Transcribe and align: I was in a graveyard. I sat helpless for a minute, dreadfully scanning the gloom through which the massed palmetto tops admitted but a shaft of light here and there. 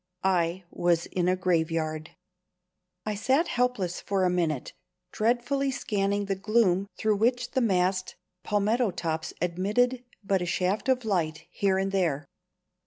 I 0.23 0.63
was 0.71 1.05
in 1.05 1.27
a 1.27 1.35
graveyard. 1.35 2.15
I 3.05 3.13
sat 3.13 3.49
helpless 3.49 4.01
for 4.01 4.23
a 4.23 4.31
minute, 4.31 4.73
dreadfully 5.11 5.69
scanning 5.69 6.25
the 6.25 6.33
gloom 6.33 6.87
through 6.97 7.17
which 7.17 7.51
the 7.51 7.61
massed 7.61 8.15
palmetto 8.41 8.89
tops 8.89 9.31
admitted 9.41 10.03
but 10.23 10.41
a 10.41 10.47
shaft 10.47 10.89
of 10.89 11.05
light 11.05 11.45
here 11.51 11.77
and 11.77 11.91
there. 11.91 12.25